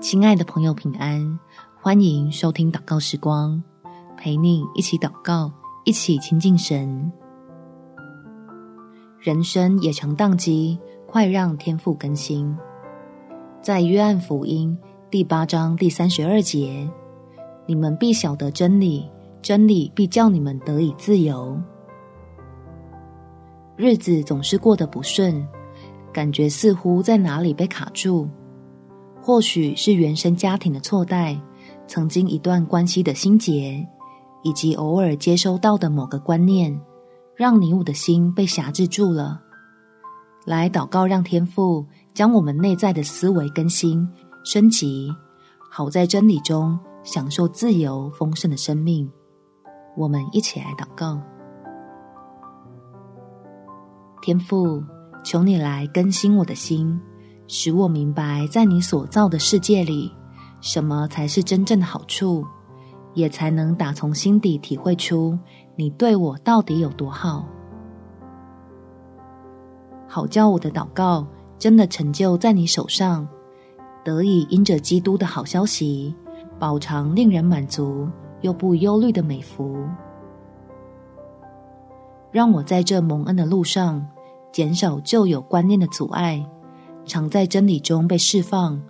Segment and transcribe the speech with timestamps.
[0.00, 1.38] 亲爱的朋友，平安！
[1.80, 3.62] 欢迎收听祷告时光，
[4.16, 5.50] 陪你一起祷告，
[5.84, 7.10] 一起亲近神。
[9.20, 12.54] 人生也曾当机，快让天赋更新。
[13.62, 14.76] 在约翰福音
[15.10, 16.88] 第八章第三十二节，
[17.66, 21.58] 你们必晓得真理，真理必叫你们得以自由。
[23.76, 25.46] 日子总是过得不顺，
[26.12, 28.28] 感觉似乎在哪里被卡住。
[29.24, 31.34] 或许是原生家庭的错待，
[31.86, 33.82] 曾经一段关系的心结，
[34.42, 36.78] 以及偶尔接收到的某个观念，
[37.34, 39.40] 让你我的心被辖制住了。
[40.44, 44.06] 来祷告，让天父将我们内在的思维更新、
[44.44, 45.10] 升级，
[45.70, 49.10] 好在真理中享受自由丰盛的生命。
[49.96, 51.18] 我们一起来祷告。
[54.20, 54.82] 天父，
[55.24, 57.00] 求你来更新我的心。
[57.46, 60.10] 使我明白，在你所造的世界里，
[60.60, 62.44] 什么才是真正的好处，
[63.12, 65.38] 也才能打从心底体会出
[65.76, 67.44] 你对我到底有多好。
[70.06, 71.26] 好叫我的祷告
[71.58, 73.26] 真的成就在你手上，
[74.04, 76.14] 得以因着基督的好消息，
[76.58, 78.08] 饱尝令人满足
[78.40, 79.76] 又不忧虑的美福。
[82.30, 84.04] 让我在这蒙恩的路上，
[84.50, 86.44] 减少旧有观念的阻碍。
[87.06, 88.80] 常在真理中被释放，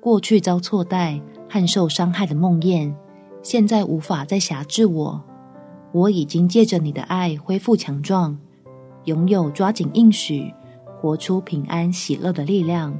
[0.00, 2.94] 过去遭错待和受伤害的梦魇，
[3.42, 5.22] 现在无法再辖制我。
[5.92, 8.36] 我已经借着你的爱恢复强壮，
[9.04, 10.52] 拥有抓紧应许、
[11.00, 12.96] 活出平安喜乐的力量。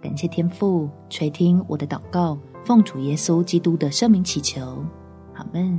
[0.00, 4.84] 感谢天父垂听我的祷告，奉主耶稣基督的圣名祈求，
[5.34, 5.78] 阿门。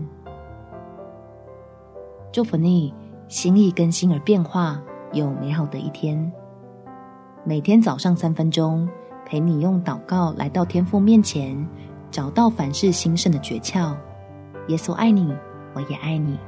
[2.32, 2.94] 祝福你，
[3.30, 4.82] 心意更新而变化，
[5.14, 6.32] 有美好的一天。
[7.48, 8.90] 每天早上三分钟，
[9.24, 11.56] 陪你用祷告来到天父面前，
[12.10, 13.96] 找到凡事兴盛的诀窍。
[14.68, 15.32] 耶稣爱你，
[15.76, 16.40] 我也爱你。